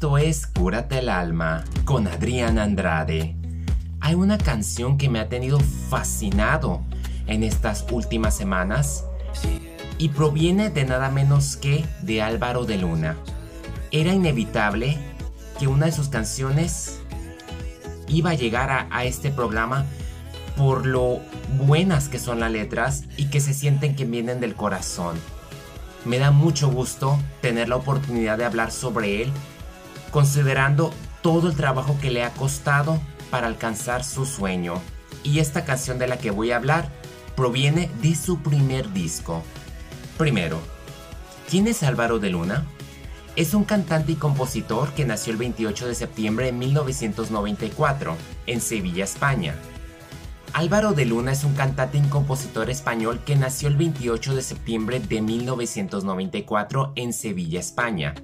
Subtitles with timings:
[0.00, 3.36] Esto es Cúrate el alma con Adrián Andrade.
[4.00, 6.80] Hay una canción que me ha tenido fascinado
[7.26, 9.04] en estas últimas semanas
[9.98, 13.18] y proviene de nada menos que de Álvaro de Luna.
[13.90, 14.96] Era inevitable
[15.58, 16.98] que una de sus canciones
[18.08, 19.84] iba a llegar a, a este programa
[20.56, 21.20] por lo
[21.58, 25.18] buenas que son las letras y que se sienten que vienen del corazón.
[26.06, 29.30] Me da mucho gusto tener la oportunidad de hablar sobre él,
[30.10, 30.92] considerando
[31.22, 33.00] todo el trabajo que le ha costado
[33.30, 34.80] para alcanzar su sueño.
[35.22, 36.90] Y esta canción de la que voy a hablar
[37.36, 39.42] proviene de su primer disco.
[40.18, 40.60] Primero,
[41.48, 42.64] ¿quién es Álvaro de Luna?
[43.36, 48.16] Es un cantante y compositor que nació el 28 de septiembre de 1994
[48.46, 49.54] en Sevilla, España.
[50.52, 54.98] Álvaro de Luna es un cantante y compositor español que nació el 28 de septiembre
[54.98, 58.14] de 1994 en Sevilla, España.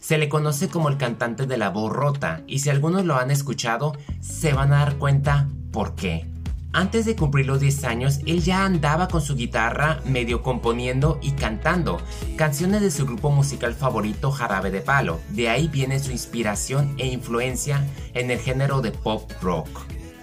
[0.00, 3.30] Se le conoce como el cantante de la voz rota y si algunos lo han
[3.30, 6.26] escuchado se van a dar cuenta por qué.
[6.72, 11.32] Antes de cumplir los 10 años, él ya andaba con su guitarra medio componiendo y
[11.32, 12.00] cantando
[12.36, 15.20] canciones de su grupo musical favorito Jarabe de Palo.
[15.28, 19.68] De ahí viene su inspiración e influencia en el género de pop rock.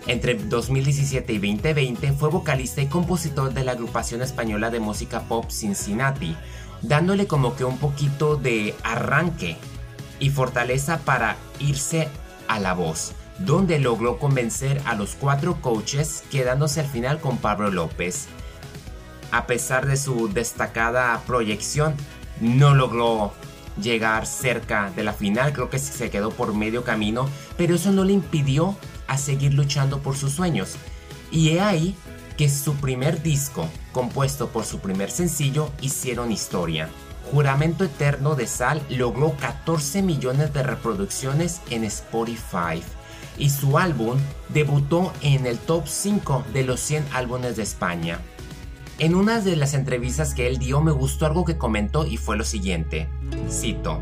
[0.08, 5.50] Entre 2017 y 2020 fue vocalista y compositor de la agrupación española de música pop
[5.52, 6.36] Cincinnati,
[6.82, 9.58] dándole como que un poquito de arranque
[10.20, 12.08] y fortaleza para irse
[12.48, 17.70] a la voz, donde logró convencer a los cuatro coaches quedándose al final con Pablo
[17.70, 18.28] López.
[19.32, 21.96] A pesar de su destacada proyección,
[22.42, 23.34] no logró
[23.82, 28.04] llegar cerca de la final, creo que se quedó por medio camino, pero eso no
[28.04, 28.76] le impidió
[29.08, 30.76] a seguir luchando por sus sueños.
[31.32, 31.96] Y he ahí
[32.38, 36.90] que su primer disco, compuesto por su primer sencillo, hicieron historia.
[37.32, 42.82] Juramento Eterno de Sal logró 14 millones de reproducciones en Spotify
[43.38, 44.18] y su álbum
[44.50, 48.20] debutó en el top 5 de los 100 álbumes de España.
[49.02, 52.38] En una de las entrevistas que él dio me gustó algo que comentó y fue
[52.38, 53.10] lo siguiente,
[53.50, 54.00] cito,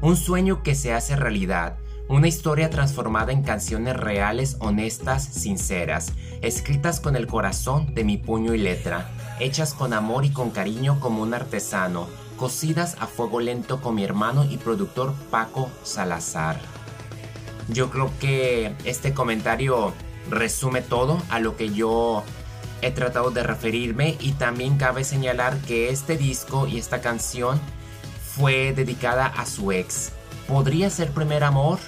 [0.00, 6.12] un sueño que se hace realidad, una historia transformada en canciones reales, honestas, sinceras,
[6.42, 11.00] escritas con el corazón de mi puño y letra, hechas con amor y con cariño
[11.00, 16.60] como un artesano, cocidas a fuego lento con mi hermano y productor Paco Salazar.
[17.68, 19.92] Yo creo que este comentario
[20.30, 22.22] resume todo a lo que yo
[22.82, 27.60] he tratado de referirme y también cabe señalar que este disco y esta canción
[28.36, 30.12] fue dedicada a su ex.
[30.46, 31.78] ¿Podría ser primer amor?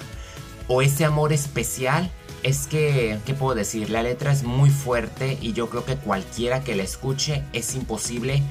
[0.67, 2.11] ¿O ese amor especial?
[2.43, 3.89] Es que, ¿qué puedo decir?
[3.89, 8.41] La letra es muy fuerte y yo creo que cualquiera que la escuche es imposible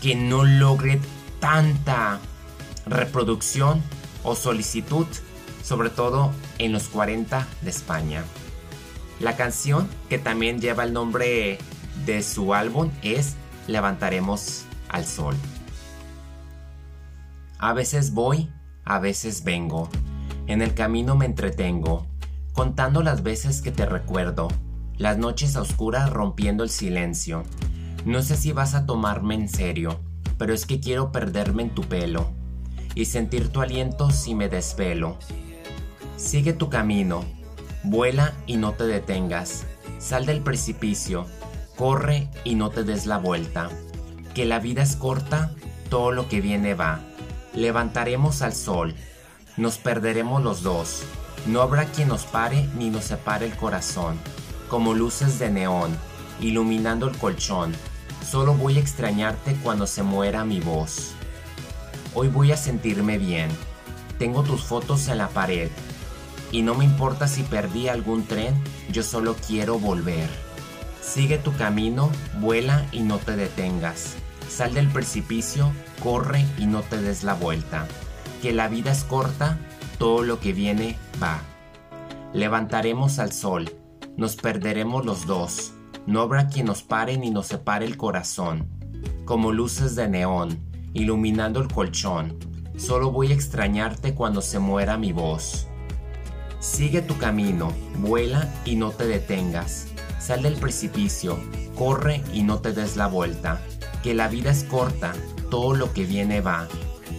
[0.00, 1.00] que no logre
[1.40, 2.20] tanta
[2.86, 3.82] reproducción
[4.22, 5.06] o solicitud,
[5.64, 8.24] sobre todo en los 40 de España.
[9.20, 11.58] La canción, que también lleva el nombre
[12.04, 13.36] de su álbum, es
[13.66, 15.34] Levantaremos al Sol.
[17.58, 18.50] A veces voy,
[18.84, 19.88] a veces vengo.
[20.46, 22.06] En el camino me entretengo,
[22.52, 24.48] contando las veces que te recuerdo,
[24.98, 27.42] las noches oscuras rompiendo el silencio.
[28.04, 30.00] No sé si vas a tomarme en serio,
[30.38, 32.30] pero es que quiero perderme en tu pelo
[32.94, 35.18] y sentir tu aliento si me desvelo.
[36.16, 37.24] Sigue tu camino,
[37.84, 39.64] vuela y no te detengas,
[39.98, 41.26] sal del precipicio,
[41.76, 43.68] corre y no te des la vuelta,
[44.34, 45.52] que la vida es corta,
[45.90, 47.00] todo lo que viene va.
[47.54, 48.94] Levantaremos al sol,
[49.56, 51.02] nos perderemos los dos.
[51.46, 54.18] No habrá quien nos pare ni nos separe el corazón,
[54.68, 55.96] como luces de neón,
[56.40, 57.72] iluminando el colchón.
[58.28, 61.12] Solo voy a extrañarte cuando se muera mi voz.
[62.14, 63.48] Hoy voy a sentirme bien.
[64.18, 65.70] Tengo tus fotos en la pared.
[66.50, 68.54] Y no me importa si perdí algún tren,
[68.90, 70.45] yo solo quiero volver.
[71.06, 74.16] Sigue tu camino, vuela y no te detengas.
[74.48, 75.72] Sal del precipicio,
[76.02, 77.86] corre y no te des la vuelta.
[78.42, 79.56] Que la vida es corta,
[79.98, 81.40] todo lo que viene va.
[82.32, 83.70] Levantaremos al sol,
[84.16, 85.74] nos perderemos los dos.
[86.06, 88.68] No habrá quien nos pare ni nos separe el corazón.
[89.24, 90.58] Como luces de neón,
[90.92, 92.36] iluminando el colchón.
[92.76, 95.68] Solo voy a extrañarte cuando se muera mi voz.
[96.58, 99.86] Sigue tu camino, vuela y no te detengas.
[100.18, 101.38] Sal del precipicio,
[101.76, 103.60] corre y no te des la vuelta
[104.06, 105.14] que la vida es corta,
[105.50, 106.68] todo lo que viene va.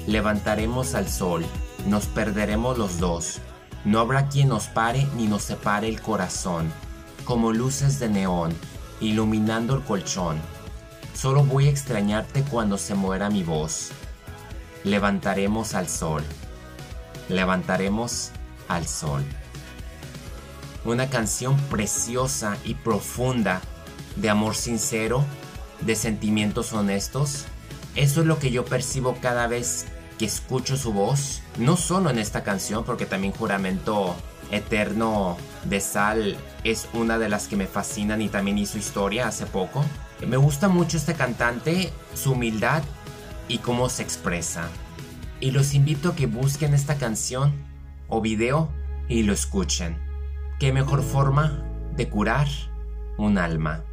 [0.07, 1.45] Levantaremos al sol,
[1.85, 3.39] nos perderemos los dos.
[3.83, 6.71] No habrá quien nos pare ni nos separe el corazón,
[7.25, 8.53] como luces de neón,
[9.01, 10.39] iluminando el colchón.
[11.13, 13.89] Solo voy a extrañarte cuando se muera mi voz.
[14.85, 16.23] Levantaremos al sol.
[17.27, 18.31] Levantaremos
[18.69, 19.25] al sol.
[20.87, 23.59] Una canción preciosa y profunda
[24.15, 25.25] de amor sincero,
[25.81, 27.43] de sentimientos honestos.
[27.95, 29.85] Eso es lo que yo percibo cada vez
[30.17, 31.41] que escucho su voz.
[31.57, 34.15] No solo en esta canción, porque también Juramento
[34.49, 35.35] Eterno
[35.65, 39.83] de Sal es una de las que me fascinan y también hizo historia hace poco.
[40.25, 42.81] Me gusta mucho este cantante, su humildad
[43.49, 44.69] y cómo se expresa.
[45.41, 47.51] Y los invito a que busquen esta canción
[48.07, 48.69] o video
[49.09, 50.06] y lo escuchen.
[50.59, 51.63] ¿Qué mejor forma
[51.95, 52.47] de curar
[53.19, 53.83] un alma?